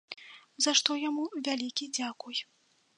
[0.67, 2.45] За што яму вялікі дзякуй.